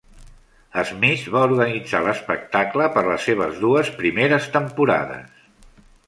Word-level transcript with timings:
Smith 0.91 1.25
va 1.33 1.41
organitzar 1.49 1.99
l'espectacle 2.07 2.87
per 2.95 3.03
les 3.07 3.27
seves 3.29 3.59
dues 3.65 3.91
primeres 3.99 4.47
temporades. 4.57 5.45